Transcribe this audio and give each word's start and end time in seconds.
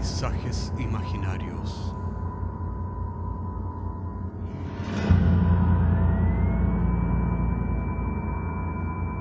Paisajes 0.00 0.72
imaginarios. 0.78 1.94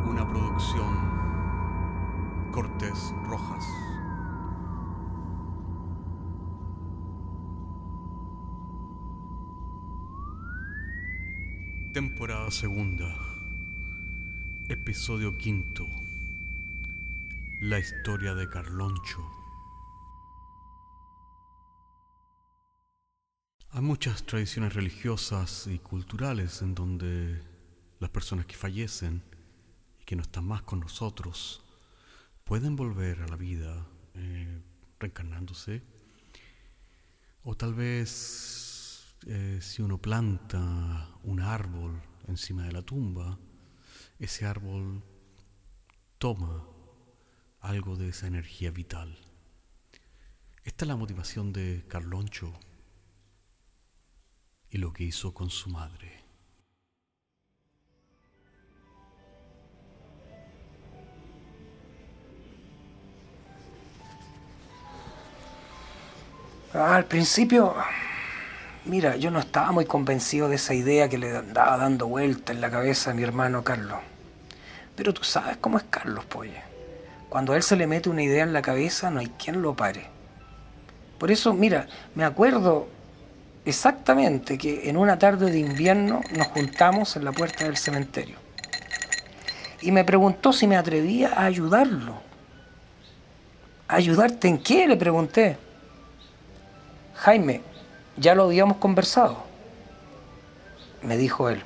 Una 0.09 0.25
producción 0.25 0.95
Cortés 2.53 3.13
Rojas. 3.25 3.65
Temporada 11.93 12.49
segunda. 12.51 13.17
Episodio 14.69 15.37
quinto. 15.37 15.85
La 17.59 17.79
historia 17.79 18.33
de 18.33 18.47
Carloncho. 18.47 19.38
Hay 23.71 23.81
muchas 23.81 24.23
tradiciones 24.23 24.73
religiosas 24.73 25.67
y 25.67 25.77
culturales 25.77 26.63
en 26.63 26.73
donde 26.73 27.39
las 27.99 28.09
personas 28.09 28.47
que 28.47 28.55
fallecen 28.55 29.21
y 30.01 30.05
que 30.05 30.15
no 30.15 30.23
están 30.23 30.45
más 30.45 30.63
con 30.63 30.79
nosotros 30.79 31.63
pueden 32.45 32.75
volver 32.75 33.21
a 33.21 33.27
la 33.27 33.35
vida 33.35 33.85
eh, 34.15 34.63
reencarnándose. 34.99 35.83
O 37.43 37.55
tal 37.55 37.75
vez 37.75 39.13
eh, 39.27 39.59
si 39.61 39.83
uno 39.83 39.99
planta 39.99 41.07
un 41.21 41.39
árbol 41.39 42.01
encima 42.27 42.63
de 42.63 42.71
la 42.71 42.81
tumba, 42.81 43.37
ese 44.17 44.47
árbol 44.47 45.03
toma 46.17 46.65
algo 47.59 47.95
de 47.95 48.09
esa 48.09 48.25
energía 48.25 48.71
vital. 48.71 49.15
Esta 50.63 50.85
es 50.85 50.89
la 50.89 50.95
motivación 50.95 51.53
de 51.53 51.85
Carloncho 51.87 52.59
y 54.71 54.77
lo 54.77 54.93
que 54.93 55.03
hizo 55.03 55.33
con 55.33 55.49
su 55.49 55.69
madre. 55.69 56.19
Al 66.73 67.05
principio, 67.05 67.73
mira, 68.85 69.15
yo 69.15 69.31
no 69.31 69.39
estaba 69.39 69.71
muy 69.71 69.85
convencido 69.85 70.47
de 70.47 70.55
esa 70.55 70.75
idea 70.75 71.09
que 71.09 71.17
le 71.17 71.35
andaba 71.35 71.77
dando 71.77 72.05
vuelta 72.05 72.53
en 72.53 72.61
la 72.61 72.69
cabeza 72.69 73.09
a 73.09 73.13
mi 73.15 73.23
hermano 73.23 73.63
Carlos. 73.63 73.99
Pero 74.95 75.11
tú 75.13 75.23
sabes 75.23 75.57
cómo 75.57 75.79
es 75.79 75.85
Carlos, 75.89 76.25
polle. 76.25 76.61
Cuando 77.27 77.53
a 77.53 77.57
él 77.57 77.63
se 77.63 77.75
le 77.75 77.87
mete 77.87 78.09
una 78.09 78.21
idea 78.21 78.43
en 78.43 78.53
la 78.53 78.61
cabeza, 78.61 79.09
no 79.09 79.19
hay 79.19 79.27
quien 79.27 79.63
lo 79.63 79.75
pare. 79.75 80.07
Por 81.17 81.31
eso, 81.31 81.53
mira, 81.53 81.87
me 82.13 82.23
acuerdo 82.23 82.87
exactamente 83.65 84.57
que 84.57 84.89
en 84.89 84.97
una 84.97 85.19
tarde 85.19 85.51
de 85.51 85.59
invierno 85.59 86.21
nos 86.35 86.47
juntamos 86.47 87.15
en 87.15 87.25
la 87.25 87.31
puerta 87.31 87.65
del 87.65 87.77
cementerio. 87.77 88.37
Y 89.81 89.91
me 89.91 90.03
preguntó 90.03 90.51
si 90.51 90.67
me 90.67 90.75
atrevía 90.75 91.33
a 91.35 91.45
ayudarlo. 91.45 92.21
¿Ayudarte 93.87 94.47
en 94.47 94.57
qué? 94.57 94.87
Le 94.87 94.97
pregunté. 94.97 95.57
Jaime, 97.15 97.61
ya 98.17 98.35
lo 98.35 98.43
habíamos 98.43 98.77
conversado, 98.77 99.43
me 101.01 101.17
dijo 101.17 101.49
él. 101.49 101.63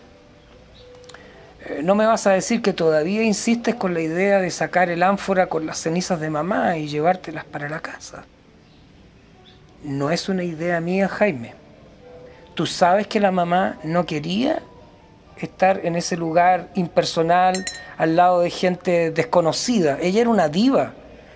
Eh, 1.66 1.82
no 1.84 1.96
me 1.96 2.06
vas 2.06 2.28
a 2.28 2.32
decir 2.32 2.62
que 2.62 2.74
todavía 2.74 3.24
insistes 3.24 3.76
con 3.76 3.94
la 3.94 4.02
idea 4.02 4.40
de 4.40 4.52
sacar 4.52 4.90
el 4.90 5.04
ánfora 5.04 5.48
con 5.48 5.66
las 5.66 5.80
cenizas 5.80 6.20
de 6.20 6.30
mamá 6.30 6.78
y 6.78 6.88
llevártelas 6.88 7.46
para 7.46 7.70
la 7.70 7.80
casa. 7.80 8.26
No 9.84 10.12
es 10.12 10.30
una 10.30 10.44
idea 10.44 10.80
mía, 10.80 11.08
Jaime. 11.08 11.63
Tú 12.56 12.66
sabes 12.66 13.08
que 13.08 13.20
la 13.20 13.32
mamá 13.32 13.80
no 13.84 14.06
quería 14.06 14.62
estar 15.38 15.82
en 15.84 15.96
ese 15.96 16.16
lugar 16.18 16.70
impersonal 16.76 17.66
al 17.98 18.16
lado 18.16 18.42
de 18.42 18.50
gente 18.50 19.12
desconocida. 19.12 19.98
Ella 20.02 20.22
era 20.22 20.30
una 20.30 20.50
diva. 20.50 20.94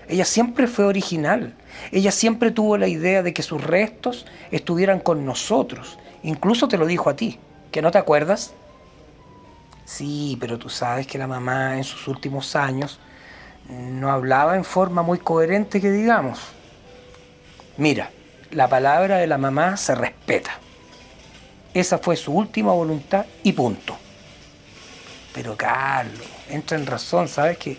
Ella 0.07 0.25
siempre 0.25 0.67
fue 0.67 0.85
original. 0.85 1.53
Ella 1.91 2.11
siempre 2.11 2.51
tuvo 2.51 2.77
la 2.77 2.87
idea 2.87 3.23
de 3.23 3.33
que 3.33 3.43
sus 3.43 3.63
restos 3.63 4.25
estuvieran 4.51 4.99
con 4.99 5.25
nosotros. 5.25 5.97
Incluso 6.23 6.67
te 6.67 6.77
lo 6.77 6.85
dijo 6.85 7.09
a 7.09 7.15
ti, 7.15 7.39
que 7.71 7.81
no 7.81 7.91
te 7.91 7.97
acuerdas. 7.97 8.53
Sí, 9.85 10.37
pero 10.39 10.57
tú 10.59 10.69
sabes 10.69 11.07
que 11.07 11.17
la 11.17 11.27
mamá 11.27 11.77
en 11.77 11.83
sus 11.83 12.07
últimos 12.07 12.55
años 12.55 12.99
no 13.69 14.11
hablaba 14.11 14.55
en 14.55 14.63
forma 14.63 15.01
muy 15.01 15.17
coherente 15.17 15.81
que 15.81 15.91
digamos. 15.91 16.39
Mira, 17.77 18.11
la 18.51 18.67
palabra 18.67 19.17
de 19.17 19.27
la 19.27 19.37
mamá 19.37 19.77
se 19.77 19.95
respeta. 19.95 20.51
Esa 21.79 21.99
fue 21.99 22.15
su 22.15 22.33
última 22.33 22.71
voluntad 22.71 23.23
y 23.43 23.51
punto. 23.51 23.95
Pero 25.31 25.55
Carlos, 25.55 26.25
entra 26.49 26.75
en 26.75 26.87
razón, 26.87 27.27
¿sabes 27.27 27.59
que 27.59 27.77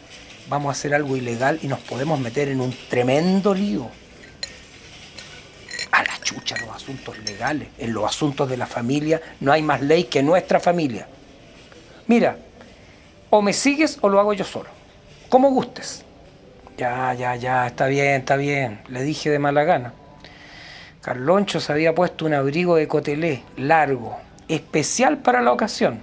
vamos 0.48 0.68
a 0.68 0.78
hacer 0.78 0.94
algo 0.94 1.16
ilegal 1.16 1.58
y 1.62 1.66
nos 1.66 1.80
podemos 1.80 2.20
meter 2.20 2.46
en 2.46 2.60
un 2.60 2.72
tremendo 2.88 3.52
lío? 3.52 3.90
A 5.90 6.04
la 6.04 6.16
chucha 6.22 6.56
los 6.58 6.76
asuntos 6.76 7.18
legales. 7.24 7.70
En 7.76 7.92
los 7.92 8.04
asuntos 8.04 8.48
de 8.48 8.56
la 8.56 8.66
familia 8.66 9.20
no 9.40 9.50
hay 9.50 9.62
más 9.62 9.80
ley 9.80 10.04
que 10.04 10.22
nuestra 10.22 10.60
familia. 10.60 11.08
Mira, 12.06 12.38
o 13.30 13.42
me 13.42 13.52
sigues 13.52 13.98
o 14.00 14.08
lo 14.08 14.20
hago 14.20 14.32
yo 14.32 14.44
solo. 14.44 14.68
Como 15.28 15.50
gustes. 15.50 16.04
Ya, 16.76 17.14
ya, 17.14 17.34
ya, 17.34 17.66
está 17.66 17.88
bien, 17.88 18.20
está 18.20 18.36
bien, 18.36 18.80
le 18.86 19.02
dije 19.02 19.28
de 19.28 19.40
mala 19.40 19.64
gana. 19.64 19.92
Carloncho 21.00 21.60
se 21.60 21.72
había 21.72 21.94
puesto 21.94 22.26
un 22.26 22.34
abrigo 22.34 22.74
de 22.74 22.88
cotelé 22.88 23.42
largo, 23.56 24.18
especial 24.48 25.18
para 25.18 25.42
la 25.42 25.52
ocasión. 25.52 26.02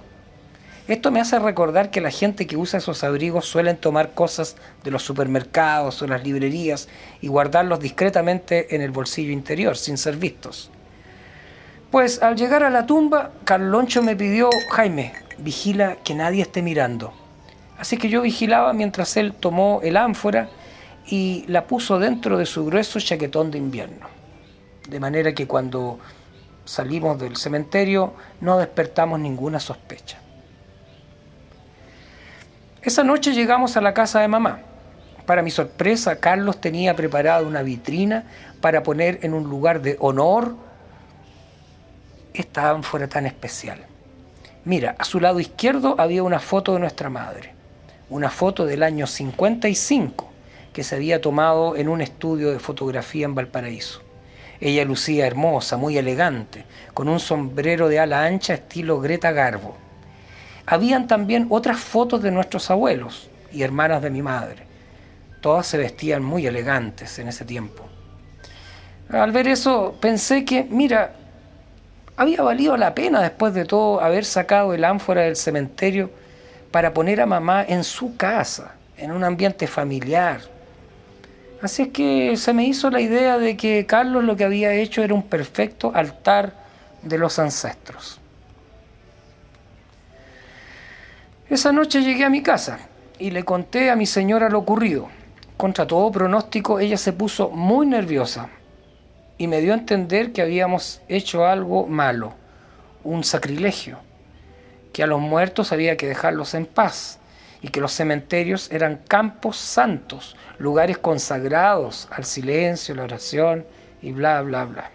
Esto 0.88 1.10
me 1.10 1.20
hace 1.20 1.38
recordar 1.38 1.90
que 1.90 2.00
la 2.00 2.10
gente 2.10 2.46
que 2.46 2.56
usa 2.56 2.78
esos 2.78 3.04
abrigos 3.04 3.44
suelen 3.44 3.76
tomar 3.76 4.14
cosas 4.14 4.56
de 4.84 4.90
los 4.90 5.02
supermercados 5.02 6.00
o 6.00 6.06
las 6.06 6.24
librerías 6.24 6.88
y 7.20 7.28
guardarlos 7.28 7.80
discretamente 7.80 8.74
en 8.74 8.80
el 8.80 8.92
bolsillo 8.92 9.32
interior, 9.32 9.76
sin 9.76 9.98
ser 9.98 10.16
vistos. 10.16 10.70
Pues 11.90 12.22
al 12.22 12.36
llegar 12.36 12.62
a 12.62 12.70
la 12.70 12.86
tumba, 12.86 13.32
Carloncho 13.44 14.02
me 14.02 14.16
pidió, 14.16 14.48
Jaime, 14.70 15.12
vigila 15.38 15.96
que 16.04 16.14
nadie 16.14 16.42
esté 16.42 16.62
mirando. 16.62 17.12
Así 17.78 17.98
que 17.98 18.08
yo 18.08 18.22
vigilaba 18.22 18.72
mientras 18.72 19.16
él 19.16 19.34
tomó 19.34 19.80
el 19.82 19.96
ánfora 19.96 20.48
y 21.06 21.44
la 21.48 21.66
puso 21.66 21.98
dentro 21.98 22.38
de 22.38 22.46
su 22.46 22.64
grueso 22.64 22.98
chaquetón 22.98 23.50
de 23.50 23.58
invierno. 23.58 24.15
De 24.88 25.00
manera 25.00 25.32
que 25.32 25.46
cuando 25.46 25.98
salimos 26.64 27.18
del 27.18 27.36
cementerio 27.36 28.14
no 28.40 28.58
despertamos 28.58 29.18
ninguna 29.18 29.60
sospecha. 29.60 30.18
Esa 32.82 33.02
noche 33.02 33.32
llegamos 33.32 33.76
a 33.76 33.80
la 33.80 33.94
casa 33.94 34.20
de 34.20 34.28
mamá. 34.28 34.60
Para 35.26 35.42
mi 35.42 35.50
sorpresa, 35.50 36.20
Carlos 36.20 36.60
tenía 36.60 36.94
preparada 36.94 37.42
una 37.42 37.62
vitrina 37.62 38.24
para 38.60 38.84
poner 38.84 39.18
en 39.22 39.34
un 39.34 39.44
lugar 39.44 39.82
de 39.82 39.96
honor 39.98 40.54
esta 42.32 42.70
ánfora 42.70 43.08
tan 43.08 43.26
especial. 43.26 43.80
Mira, 44.64 44.94
a 44.98 45.04
su 45.04 45.18
lado 45.18 45.40
izquierdo 45.40 45.96
había 45.98 46.22
una 46.22 46.38
foto 46.38 46.74
de 46.74 46.80
nuestra 46.80 47.10
madre, 47.10 47.54
una 48.08 48.30
foto 48.30 48.66
del 48.66 48.82
año 48.84 49.06
55 49.06 50.30
que 50.72 50.84
se 50.84 50.94
había 50.94 51.20
tomado 51.20 51.74
en 51.74 51.88
un 51.88 52.02
estudio 52.02 52.52
de 52.52 52.58
fotografía 52.58 53.24
en 53.24 53.34
Valparaíso. 53.34 54.05
Ella 54.60 54.84
lucía 54.84 55.26
hermosa, 55.26 55.76
muy 55.76 55.98
elegante, 55.98 56.64
con 56.94 57.08
un 57.08 57.20
sombrero 57.20 57.88
de 57.88 58.00
ala 58.00 58.24
ancha 58.24 58.54
estilo 58.54 59.00
Greta 59.00 59.32
Garbo. 59.32 59.76
Habían 60.66 61.06
también 61.06 61.46
otras 61.50 61.78
fotos 61.78 62.22
de 62.22 62.30
nuestros 62.30 62.70
abuelos 62.70 63.28
y 63.52 63.62
hermanas 63.62 64.02
de 64.02 64.10
mi 64.10 64.22
madre. 64.22 64.64
Todas 65.40 65.66
se 65.66 65.78
vestían 65.78 66.24
muy 66.24 66.46
elegantes 66.46 67.18
en 67.18 67.28
ese 67.28 67.44
tiempo. 67.44 67.84
Al 69.08 69.30
ver 69.30 69.46
eso 69.46 69.96
pensé 70.00 70.44
que, 70.44 70.64
mira, 70.64 71.12
había 72.16 72.42
valido 72.42 72.76
la 72.76 72.94
pena 72.94 73.20
después 73.20 73.54
de 73.54 73.64
todo 73.64 74.00
haber 74.00 74.24
sacado 74.24 74.74
el 74.74 74.84
ánfora 74.84 75.22
del 75.22 75.36
cementerio 75.36 76.10
para 76.70 76.92
poner 76.92 77.20
a 77.20 77.26
mamá 77.26 77.64
en 77.66 77.84
su 77.84 78.16
casa, 78.16 78.74
en 78.96 79.12
un 79.12 79.22
ambiente 79.22 79.66
familiar. 79.66 80.55
Así 81.66 81.82
es 81.82 81.88
que 81.88 82.36
se 82.36 82.52
me 82.52 82.64
hizo 82.64 82.90
la 82.90 83.00
idea 83.00 83.38
de 83.38 83.56
que 83.56 83.86
Carlos 83.86 84.22
lo 84.22 84.36
que 84.36 84.44
había 84.44 84.72
hecho 84.72 85.02
era 85.02 85.14
un 85.14 85.24
perfecto 85.24 85.90
altar 85.92 86.52
de 87.02 87.18
los 87.18 87.40
ancestros. 87.40 88.20
Esa 91.50 91.72
noche 91.72 92.02
llegué 92.02 92.24
a 92.24 92.30
mi 92.30 92.40
casa 92.40 92.78
y 93.18 93.32
le 93.32 93.42
conté 93.42 93.90
a 93.90 93.96
mi 93.96 94.06
señora 94.06 94.48
lo 94.48 94.60
ocurrido. 94.60 95.08
Contra 95.56 95.88
todo 95.88 96.12
pronóstico, 96.12 96.78
ella 96.78 96.96
se 96.96 97.12
puso 97.12 97.50
muy 97.50 97.84
nerviosa 97.84 98.48
y 99.36 99.48
me 99.48 99.60
dio 99.60 99.72
a 99.72 99.76
entender 99.76 100.32
que 100.32 100.42
habíamos 100.42 101.00
hecho 101.08 101.46
algo 101.46 101.88
malo, 101.88 102.34
un 103.02 103.24
sacrilegio, 103.24 103.98
que 104.92 105.02
a 105.02 105.08
los 105.08 105.20
muertos 105.20 105.72
había 105.72 105.96
que 105.96 106.06
dejarlos 106.06 106.54
en 106.54 106.64
paz 106.64 107.15
y 107.62 107.68
que 107.68 107.80
los 107.80 107.92
cementerios 107.92 108.70
eran 108.70 109.00
campos 109.08 109.56
santos, 109.56 110.36
lugares 110.58 110.98
consagrados 110.98 112.08
al 112.10 112.24
silencio, 112.24 112.94
la 112.94 113.04
oración 113.04 113.66
y 114.02 114.12
bla, 114.12 114.42
bla, 114.42 114.64
bla. 114.64 114.90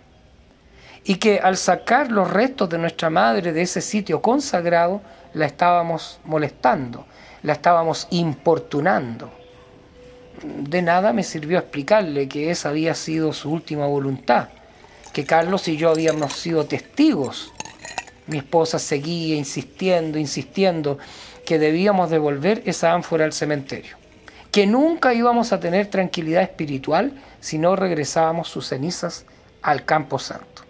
Y 1.03 1.15
que 1.15 1.39
al 1.39 1.57
sacar 1.57 2.11
los 2.11 2.29
restos 2.29 2.69
de 2.69 2.77
nuestra 2.77 3.09
madre 3.09 3.51
de 3.51 3.61
ese 3.61 3.81
sitio 3.81 4.21
consagrado, 4.21 5.01
la 5.33 5.45
estábamos 5.45 6.19
molestando, 6.25 7.05
la 7.43 7.53
estábamos 7.53 8.07
importunando. 8.11 9.31
De 10.43 10.81
nada 10.81 11.13
me 11.13 11.23
sirvió 11.23 11.59
explicarle 11.59 12.27
que 12.27 12.51
esa 12.51 12.69
había 12.69 12.93
sido 12.95 13.33
su 13.33 13.51
última 13.51 13.87
voluntad, 13.87 14.49
que 15.13 15.25
Carlos 15.25 15.67
y 15.67 15.77
yo 15.77 15.89
habíamos 15.89 16.33
sido 16.33 16.65
testigos. 16.65 17.51
Mi 18.27 18.37
esposa 18.37 18.79
seguía 18.79 19.35
insistiendo, 19.35 20.17
insistiendo 20.17 20.99
que 21.51 21.59
debíamos 21.59 22.09
devolver 22.09 22.63
esa 22.65 22.93
ánfora 22.93 23.25
al 23.25 23.33
cementerio, 23.33 23.97
que 24.53 24.65
nunca 24.65 25.13
íbamos 25.13 25.51
a 25.51 25.59
tener 25.59 25.87
tranquilidad 25.87 26.43
espiritual 26.43 27.11
si 27.41 27.57
no 27.57 27.75
regresábamos 27.75 28.47
sus 28.47 28.69
cenizas 28.69 29.25
al 29.61 29.83
campo 29.83 30.17
santo. 30.17 30.61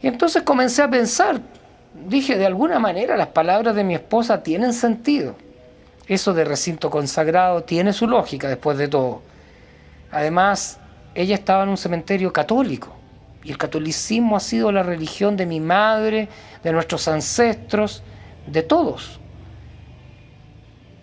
Y 0.00 0.06
entonces 0.06 0.44
comencé 0.44 0.82
a 0.82 0.88
pensar, 0.88 1.40
dije, 2.06 2.38
de 2.38 2.46
alguna 2.46 2.78
manera 2.78 3.16
las 3.16 3.26
palabras 3.26 3.74
de 3.74 3.82
mi 3.82 3.96
esposa 3.96 4.44
tienen 4.44 4.72
sentido. 4.72 5.34
Eso 6.06 6.32
de 6.32 6.44
recinto 6.44 6.88
consagrado 6.88 7.64
tiene 7.64 7.92
su 7.92 8.06
lógica 8.06 8.46
después 8.46 8.78
de 8.78 8.86
todo. 8.86 9.22
Además, 10.12 10.78
ella 11.16 11.34
estaba 11.34 11.64
en 11.64 11.70
un 11.70 11.78
cementerio 11.78 12.32
católico 12.32 12.94
y 13.42 13.50
el 13.50 13.58
catolicismo 13.58 14.36
ha 14.36 14.40
sido 14.40 14.70
la 14.70 14.84
religión 14.84 15.36
de 15.36 15.46
mi 15.46 15.58
madre, 15.58 16.28
de 16.62 16.70
nuestros 16.70 17.08
ancestros, 17.08 18.04
de 18.46 18.62
todos. 18.62 19.20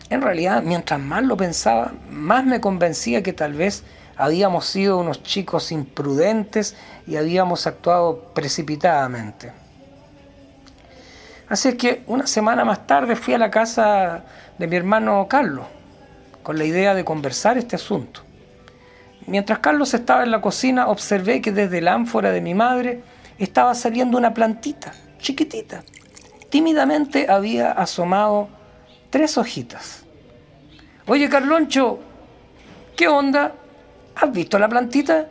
En 0.10 0.22
realidad, 0.22 0.64
mientras 0.64 1.00
más 1.00 1.24
lo 1.24 1.36
pensaba, 1.36 1.94
más 2.10 2.46
me 2.46 2.62
convencía 2.62 3.24
que 3.24 3.34
tal 3.34 3.54
vez 3.54 3.84
habíamos 4.16 4.66
sido 4.66 4.98
unos 4.98 5.22
chicos 5.22 5.72
imprudentes 5.72 6.76
y 7.06 7.18
habíamos 7.18 7.68
actuado 7.68 8.32
precipitadamente. 8.34 9.52
Así 11.50 11.70
es 11.70 11.76
que 11.76 12.04
una 12.08 12.28
semana 12.28 12.66
más 12.66 12.88
tarde 12.88 13.16
fui 13.16 13.34
a 13.34 13.38
la 13.38 13.52
casa 13.52 14.24
de 14.58 14.68
mi 14.68 14.76
hermano 14.76 15.28
Carlos 15.30 15.66
con 16.44 16.58
la 16.58 16.66
idea 16.66 16.94
de 16.94 17.06
conversar 17.06 17.58
este 17.58 17.76
asunto. 17.76 18.22
Mientras 19.26 19.60
Carlos 19.60 19.94
estaba 19.94 20.24
en 20.24 20.32
la 20.32 20.40
cocina, 20.40 20.88
observé 20.88 21.42
que 21.42 21.52
desde 21.52 21.82
la 21.82 21.94
ánfora 21.94 22.32
de 22.32 22.40
mi 22.40 22.54
madre 22.54 23.02
estaba 23.38 23.76
saliendo 23.76 24.18
una 24.18 24.34
plantita, 24.34 24.94
chiquitita. 25.20 25.84
Tímidamente 26.50 27.28
había 27.30 27.72
asomado 27.72 28.48
tres 29.10 29.38
hojitas. 29.38 30.04
Oye, 31.06 31.30
Carloncho, 31.30 32.00
¿qué 32.96 33.08
onda? 33.08 33.54
¿Has 34.16 34.32
visto 34.32 34.58
la 34.60 34.68
plantita? 34.68 35.28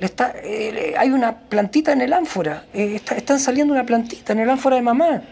eh, 0.00 0.94
hay 0.98 1.10
una 1.10 1.36
plantita 1.36 1.92
en 1.92 2.00
el 2.02 2.12
ánfora. 2.12 2.64
Eh, 2.74 3.00
están 3.16 3.38
saliendo 3.38 3.72
una 3.72 3.84
plantita 3.84 4.32
en 4.32 4.40
el 4.40 4.50
ánfora 4.50 4.76
de 4.76 4.82
mamá. 4.82 5.22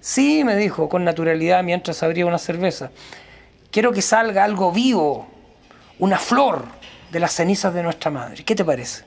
Sí, 0.00 0.44
me 0.44 0.56
dijo 0.56 0.88
con 0.88 1.04
naturalidad 1.04 1.62
mientras 1.62 2.02
abría 2.02 2.26
una 2.26 2.38
cerveza. 2.38 2.90
Quiero 3.70 3.92
que 3.92 4.02
salga 4.02 4.44
algo 4.44 4.72
vivo, 4.72 5.28
una 5.98 6.18
flor 6.18 6.64
de 7.12 7.20
las 7.20 7.32
cenizas 7.32 7.74
de 7.74 7.82
nuestra 7.82 8.10
madre. 8.10 8.44
¿Qué 8.44 8.54
te 8.54 8.64
parece? 8.64 9.04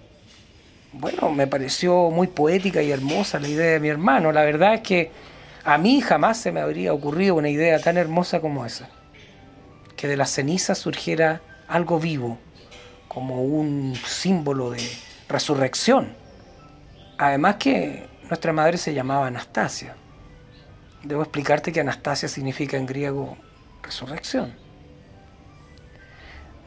Bueno, 0.93 1.31
me 1.31 1.47
pareció 1.47 2.11
muy 2.11 2.27
poética 2.27 2.81
y 2.81 2.91
hermosa 2.91 3.39
la 3.39 3.47
idea 3.47 3.71
de 3.71 3.79
mi 3.79 3.87
hermano. 3.87 4.31
La 4.31 4.43
verdad 4.43 4.75
es 4.75 4.81
que 4.81 5.11
a 5.65 5.77
mí 5.77 6.01
jamás 6.01 6.37
se 6.37 6.51
me 6.51 6.59
habría 6.59 6.93
ocurrido 6.93 7.35
una 7.35 7.49
idea 7.49 7.79
tan 7.79 7.97
hermosa 7.97 8.41
como 8.41 8.65
esa. 8.65 8.89
Que 9.95 10.07
de 10.07 10.17
las 10.17 10.31
cenizas 10.31 10.77
surgiera 10.77 11.41
algo 11.67 11.99
vivo, 11.99 12.37
como 13.07 13.43
un 13.43 13.95
símbolo 14.05 14.71
de 14.71 14.81
resurrección. 15.29 16.13
Además 17.17 17.55
que 17.55 18.07
nuestra 18.27 18.51
madre 18.51 18.77
se 18.77 18.93
llamaba 18.93 19.27
Anastasia. 19.27 19.95
Debo 21.03 21.21
explicarte 21.21 21.71
que 21.71 21.79
Anastasia 21.79 22.27
significa 22.27 22.75
en 22.75 22.85
griego 22.85 23.37
resurrección. 23.81 24.53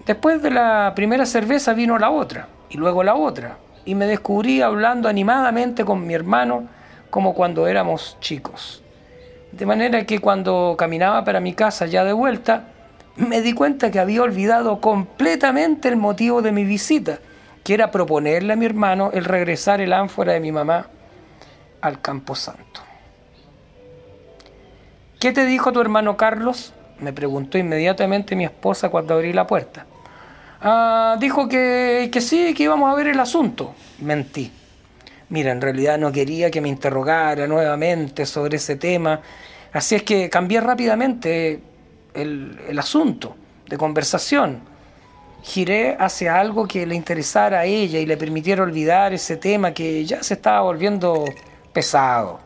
Después 0.06 0.40
de 0.40 0.50
la 0.50 0.92
primera 0.94 1.26
cerveza 1.26 1.74
vino 1.74 1.98
la 1.98 2.10
otra, 2.10 2.48
y 2.70 2.76
luego 2.76 3.02
la 3.02 3.14
otra, 3.14 3.58
y 3.84 3.94
me 3.94 4.06
descubrí 4.06 4.62
hablando 4.62 5.08
animadamente 5.08 5.84
con 5.84 6.06
mi 6.06 6.14
hermano 6.14 6.68
como 7.10 7.34
cuando 7.34 7.66
éramos 7.66 8.16
chicos. 8.20 8.82
De 9.52 9.66
manera 9.66 10.04
que 10.04 10.18
cuando 10.18 10.74
caminaba 10.78 11.24
para 11.24 11.40
mi 11.40 11.54
casa 11.54 11.86
ya 11.86 12.04
de 12.04 12.12
vuelta, 12.12 12.64
me 13.16 13.40
di 13.40 13.52
cuenta 13.52 13.90
que 13.90 13.98
había 13.98 14.22
olvidado 14.22 14.80
completamente 14.80 15.88
el 15.88 15.96
motivo 15.96 16.42
de 16.42 16.52
mi 16.52 16.64
visita, 16.64 17.18
que 17.64 17.74
era 17.74 17.90
proponerle 17.90 18.52
a 18.52 18.56
mi 18.56 18.66
hermano 18.66 19.10
el 19.12 19.24
regresar 19.24 19.80
el 19.80 19.92
ánfora 19.92 20.34
de 20.34 20.40
mi 20.40 20.52
mamá 20.52 20.88
al 21.80 22.00
Campo 22.00 22.34
Santo. 22.34 22.82
¿Qué 25.18 25.32
te 25.32 25.46
dijo 25.46 25.72
tu 25.72 25.80
hermano 25.80 26.16
Carlos? 26.16 26.72
me 27.00 27.12
preguntó 27.12 27.58
inmediatamente 27.58 28.36
mi 28.36 28.44
esposa 28.44 28.88
cuando 28.88 29.14
abrí 29.14 29.32
la 29.32 29.46
puerta. 29.46 29.86
Ah, 30.60 31.16
dijo 31.20 31.48
que, 31.48 32.08
que 32.12 32.20
sí, 32.20 32.54
que 32.54 32.62
íbamos 32.62 32.90
a 32.90 32.96
ver 32.96 33.08
el 33.08 33.20
asunto. 33.20 33.74
Mentí. 34.00 34.50
Mira, 35.28 35.50
en 35.50 35.60
realidad 35.60 35.98
no 35.98 36.12
quería 36.12 36.50
que 36.50 36.60
me 36.60 36.68
interrogara 36.68 37.48
nuevamente 37.48 38.24
sobre 38.26 38.58
ese 38.58 38.76
tema, 38.76 39.20
así 39.72 39.96
es 39.96 40.02
que 40.04 40.30
cambié 40.30 40.60
rápidamente 40.60 41.60
el, 42.14 42.60
el 42.68 42.78
asunto 42.78 43.34
de 43.68 43.76
conversación. 43.76 44.60
Giré 45.42 45.96
hacia 45.98 46.38
algo 46.38 46.66
que 46.66 46.86
le 46.86 46.94
interesara 46.94 47.60
a 47.60 47.64
ella 47.64 47.98
y 47.98 48.06
le 48.06 48.16
permitiera 48.16 48.62
olvidar 48.62 49.12
ese 49.12 49.36
tema 49.36 49.74
que 49.74 50.04
ya 50.04 50.22
se 50.22 50.34
estaba 50.34 50.60
volviendo 50.62 51.24
pesado. 51.72 52.40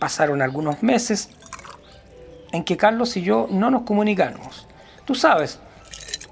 Pasaron 0.00 0.42
algunos 0.42 0.82
meses 0.82 1.30
en 2.52 2.64
que 2.64 2.76
Carlos 2.76 3.16
y 3.16 3.22
yo 3.22 3.48
no 3.50 3.70
nos 3.70 3.82
comunicamos. 3.82 4.66
Tú 5.04 5.14
sabes, 5.14 5.60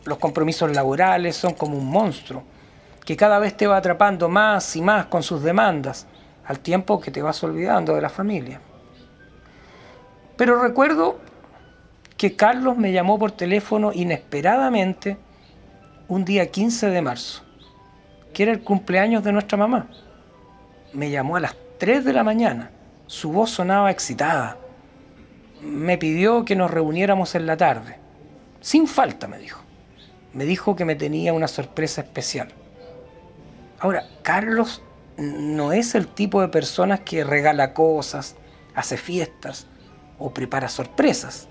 los 0.04 0.18
compromisos 0.18 0.72
laborales 0.72 1.36
son 1.36 1.54
como 1.54 1.78
un 1.78 1.88
monstruo 1.88 2.42
que 3.04 3.16
cada 3.16 3.38
vez 3.38 3.56
te 3.56 3.66
va 3.66 3.76
atrapando 3.76 4.28
más 4.28 4.76
y 4.76 4.82
más 4.82 5.06
con 5.06 5.22
sus 5.22 5.42
demandas, 5.42 6.06
al 6.44 6.60
tiempo 6.60 7.00
que 7.00 7.10
te 7.10 7.22
vas 7.22 7.42
olvidando 7.42 7.94
de 7.94 8.02
la 8.02 8.08
familia. 8.08 8.60
Pero 10.36 10.60
recuerdo 10.60 11.18
que 12.16 12.36
Carlos 12.36 12.76
me 12.76 12.92
llamó 12.92 13.18
por 13.18 13.32
teléfono 13.32 13.92
inesperadamente 13.92 15.16
un 16.08 16.24
día 16.24 16.50
15 16.50 16.90
de 16.90 17.02
marzo, 17.02 17.42
que 18.32 18.44
era 18.44 18.52
el 18.52 18.62
cumpleaños 18.62 19.24
de 19.24 19.32
nuestra 19.32 19.58
mamá. 19.58 19.86
Me 20.92 21.10
llamó 21.10 21.36
a 21.36 21.40
las 21.40 21.56
3 21.78 22.04
de 22.04 22.12
la 22.12 22.22
mañana 22.22 22.70
su 23.12 23.30
voz 23.30 23.50
sonaba 23.50 23.90
excitada. 23.90 24.56
Me 25.60 25.98
pidió 25.98 26.46
que 26.46 26.56
nos 26.56 26.70
reuniéramos 26.70 27.34
en 27.34 27.46
la 27.46 27.58
tarde. 27.58 27.96
Sin 28.62 28.86
falta, 28.86 29.28
me 29.28 29.36
dijo. 29.38 29.60
Me 30.32 30.46
dijo 30.46 30.74
que 30.74 30.86
me 30.86 30.94
tenía 30.94 31.34
una 31.34 31.46
sorpresa 31.46 32.00
especial. 32.00 32.48
Ahora, 33.82 34.06
Carlos 34.22 34.80
no 35.16 35.72
es 35.72 35.96
el 35.96 36.06
tipo 36.06 36.40
de 36.40 36.46
personas 36.46 37.00
que 37.00 37.24
regala 37.24 37.74
cosas, 37.74 38.36
hace 38.76 38.96
fiestas 38.96 39.66
o 40.20 40.32
prepara 40.32 40.68
sorpresas. 40.68 41.48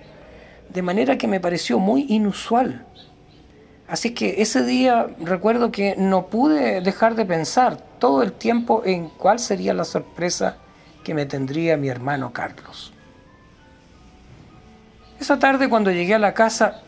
De 0.70 0.82
manera 0.82 1.18
que 1.18 1.28
me 1.28 1.42
pareció 1.42 1.78
muy 1.78 2.06
inusual. 2.08 2.86
Así 3.86 4.14
que 4.14 4.42
ese 4.42 4.64
día 4.64 5.08
recuerdo 5.20 5.74
que 5.74 5.96
no 5.98 6.28
pude 6.28 6.80
dejar 6.80 7.16
de 7.16 7.26
pensar 7.26 7.76
todo 8.00 8.24
el 8.24 8.32
tiempo 8.32 8.82
en 8.86 9.10
cuál 9.10 9.38
sería 9.38 9.74
la 9.74 9.84
sorpresa 9.84 10.56
que 11.04 11.14
me 11.14 11.26
tendría 11.26 11.76
mi 11.76 11.90
hermano 11.90 12.32
Carlos. 12.32 12.94
Esa 15.20 15.38
tarde 15.38 15.68
cuando 15.68 15.92
llegué 15.92 16.16
a 16.16 16.20
la 16.20 16.34
casa 16.34 16.80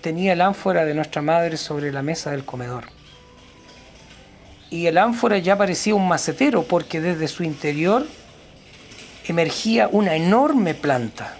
tenía 0.00 0.32
el 0.32 0.40
ánfora 0.40 0.86
de 0.86 0.94
nuestra 0.94 1.20
madre 1.20 1.58
sobre 1.58 1.92
la 1.92 2.00
mesa 2.00 2.30
del 2.30 2.46
comedor. 2.46 2.97
Y 4.70 4.86
el 4.86 4.98
ánfora 4.98 5.38
ya 5.38 5.56
parecía 5.56 5.94
un 5.94 6.06
macetero 6.06 6.64
porque 6.64 7.00
desde 7.00 7.28
su 7.28 7.42
interior 7.42 8.06
emergía 9.26 9.88
una 9.90 10.14
enorme 10.14 10.74
planta. 10.74 11.34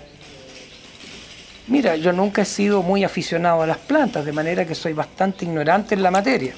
Mira, 1.67 1.97
yo 1.97 2.13
nunca 2.13 2.43
he 2.43 2.47
sido 2.47 2.83
muy 2.83 3.05
aficionado 3.05 3.63
a 3.63 3.67
las 3.67 3.79
plantas, 3.79 4.25
de 4.25 4.33
manera 4.33 4.65
que 4.67 4.75
soy 4.75 4.95
bastante 4.95 5.45
ignorante 5.45 5.95
en 5.95 6.03
la 6.03 6.11
materia. 6.11 6.55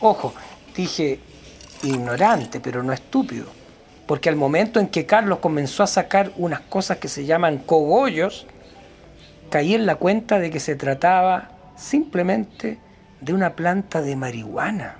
Ojo, 0.00 0.34
dije 0.74 1.20
ignorante, 1.82 2.60
pero 2.60 2.82
no 2.82 2.92
estúpido 2.92 3.64
porque 4.06 4.28
al 4.28 4.36
momento 4.36 4.80
en 4.80 4.88
que 4.88 5.06
Carlos 5.06 5.38
comenzó 5.38 5.82
a 5.82 5.86
sacar 5.86 6.32
unas 6.36 6.60
cosas 6.60 6.98
que 6.98 7.08
se 7.08 7.24
llaman 7.24 7.58
cogollos, 7.58 8.46
caí 9.50 9.74
en 9.74 9.86
la 9.86 9.96
cuenta 9.96 10.38
de 10.38 10.50
que 10.50 10.60
se 10.60 10.76
trataba 10.76 11.50
simplemente 11.76 12.78
de 13.20 13.32
una 13.32 13.54
planta 13.54 14.02
de 14.02 14.16
marihuana. 14.16 14.96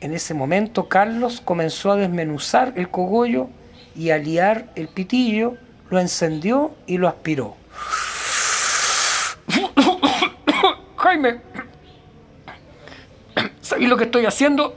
En 0.00 0.14
ese 0.14 0.32
momento 0.32 0.88
Carlos 0.88 1.42
comenzó 1.44 1.92
a 1.92 1.96
desmenuzar 1.96 2.72
el 2.76 2.88
cogollo 2.88 3.48
y 3.94 4.10
al 4.10 4.24
liar 4.24 4.70
el 4.74 4.88
pitillo 4.88 5.58
lo 5.90 5.98
encendió 6.00 6.74
y 6.86 6.96
lo 6.96 7.06
aspiró. 7.06 7.56
Jaime, 10.96 11.40
¿sabéis 13.60 13.88
lo 13.90 13.96
que 13.98 14.04
estoy 14.04 14.24
haciendo? 14.24 14.74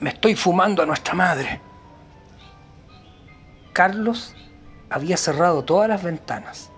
Me 0.00 0.10
estoy 0.10 0.34
fumando 0.34 0.82
a 0.82 0.86
nuestra 0.86 1.14
madre. 1.14 1.60
Carlos 3.74 4.34
había 4.88 5.16
cerrado 5.16 5.64
todas 5.64 5.88
las 5.88 6.02
ventanas. 6.02 6.70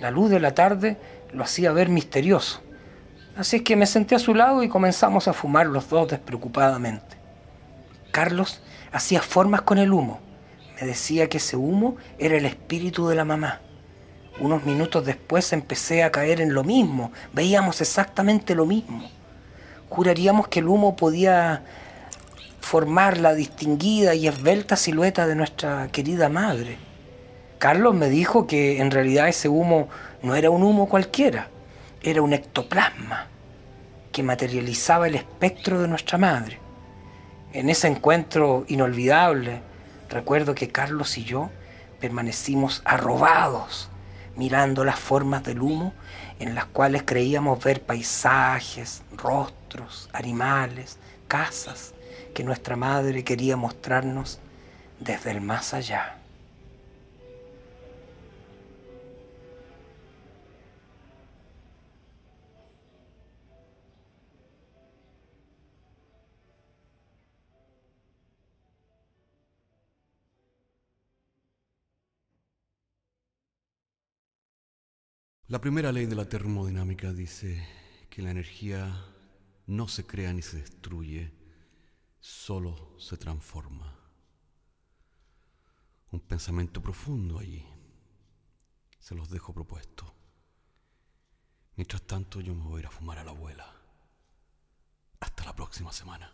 La 0.00 0.10
luz 0.10 0.30
de 0.30 0.40
la 0.40 0.54
tarde 0.54 0.96
lo 1.32 1.42
hacía 1.42 1.72
ver 1.72 1.88
misterioso. 1.88 2.62
Así 3.36 3.56
es 3.56 3.62
que 3.62 3.76
me 3.76 3.86
senté 3.86 4.14
a 4.14 4.18
su 4.18 4.34
lado 4.34 4.62
y 4.62 4.68
comenzamos 4.68 5.26
a 5.26 5.32
fumar 5.32 5.66
los 5.66 5.88
dos 5.88 6.08
despreocupadamente. 6.08 7.16
Carlos 8.10 8.60
hacía 8.92 9.22
formas 9.22 9.62
con 9.62 9.78
el 9.78 9.92
humo. 9.92 10.20
Me 10.78 10.86
decía 10.86 11.28
que 11.30 11.38
ese 11.38 11.56
humo 11.56 11.96
era 12.18 12.36
el 12.36 12.44
espíritu 12.44 13.08
de 13.08 13.14
la 13.14 13.24
mamá. 13.24 13.60
Unos 14.38 14.64
minutos 14.64 15.06
después 15.06 15.52
empecé 15.54 16.02
a 16.02 16.12
caer 16.12 16.42
en 16.42 16.52
lo 16.52 16.62
mismo. 16.62 17.10
Veíamos 17.32 17.80
exactamente 17.80 18.54
lo 18.54 18.66
mismo. 18.66 19.08
Juraríamos 19.88 20.48
que 20.48 20.60
el 20.60 20.68
humo 20.68 20.94
podía 20.94 21.62
formar 22.60 23.16
la 23.16 23.34
distinguida 23.34 24.14
y 24.14 24.28
esbelta 24.28 24.76
silueta 24.76 25.26
de 25.26 25.36
nuestra 25.36 25.88
querida 25.88 26.28
madre. 26.28 26.76
Carlos 27.58 27.94
me 27.94 28.10
dijo 28.10 28.46
que 28.46 28.80
en 28.80 28.90
realidad 28.90 29.28
ese 29.28 29.48
humo 29.48 29.88
no 30.22 30.34
era 30.34 30.50
un 30.50 30.62
humo 30.62 30.88
cualquiera, 30.88 31.48
era 32.02 32.22
un 32.22 32.32
ectoplasma 32.32 33.28
que 34.10 34.22
materializaba 34.22 35.06
el 35.06 35.14
espectro 35.14 35.80
de 35.80 35.88
nuestra 35.88 36.18
madre. 36.18 36.58
En 37.52 37.68
ese 37.68 37.88
encuentro 37.88 38.64
inolvidable, 38.68 39.62
recuerdo 40.08 40.54
que 40.54 40.68
Carlos 40.68 41.16
y 41.18 41.24
yo 41.24 41.50
permanecimos 42.00 42.82
arrobados 42.84 43.88
mirando 44.36 44.84
las 44.84 44.98
formas 44.98 45.44
del 45.44 45.60
humo 45.60 45.92
en 46.38 46.54
las 46.54 46.64
cuales 46.66 47.02
creíamos 47.04 47.62
ver 47.62 47.82
paisajes, 47.82 49.02
rostros, 49.16 50.08
animales, 50.12 50.98
casas 51.28 51.94
que 52.34 52.42
nuestra 52.42 52.76
madre 52.76 53.24
quería 53.24 53.56
mostrarnos 53.56 54.40
desde 54.98 55.30
el 55.30 55.40
más 55.40 55.74
allá. 55.74 56.21
La 75.52 75.60
primera 75.60 75.92
ley 75.92 76.06
de 76.06 76.14
la 76.14 76.26
termodinámica 76.26 77.12
dice 77.12 77.62
que 78.08 78.22
la 78.22 78.30
energía 78.30 79.04
no 79.66 79.86
se 79.86 80.06
crea 80.06 80.32
ni 80.32 80.40
se 80.40 80.56
destruye, 80.56 81.30
solo 82.20 82.98
se 82.98 83.18
transforma. 83.18 83.94
Un 86.10 86.20
pensamiento 86.20 86.82
profundo 86.82 87.38
allí. 87.38 87.66
Se 88.98 89.14
los 89.14 89.28
dejo 89.28 89.52
propuesto. 89.52 90.14
Mientras 91.76 92.00
tanto 92.00 92.40
yo 92.40 92.54
me 92.54 92.64
voy 92.64 92.78
a 92.78 92.80
ir 92.80 92.86
a 92.86 92.90
fumar 92.90 93.18
a 93.18 93.24
la 93.24 93.32
abuela. 93.32 93.70
Hasta 95.20 95.44
la 95.44 95.54
próxima 95.54 95.92
semana. 95.92 96.32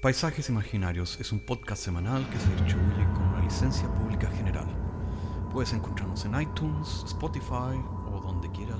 Paisajes 0.00 0.48
Imaginarios 0.48 1.18
es 1.18 1.32
un 1.32 1.40
podcast 1.40 1.82
semanal 1.82 2.24
que 2.30 2.38
se 2.38 2.48
distribuye 2.62 3.04
con 3.14 3.24
una 3.30 3.40
licencia 3.42 3.92
pública 3.94 4.30
general. 4.30 4.68
Puedes 5.52 5.72
encontrarnos 5.72 6.24
en 6.24 6.40
iTunes, 6.40 7.02
Spotify 7.04 7.74
o 8.06 8.20
donde 8.22 8.48
quieras 8.52 8.78